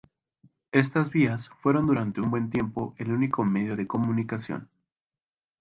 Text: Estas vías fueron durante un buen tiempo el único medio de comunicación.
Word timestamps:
Estas 0.71 1.11
vías 1.11 1.49
fueron 1.59 1.85
durante 1.85 2.21
un 2.21 2.31
buen 2.31 2.49
tiempo 2.49 2.95
el 2.97 3.11
único 3.11 3.45
medio 3.45 3.75
de 3.75 3.85
comunicación. 3.85 4.67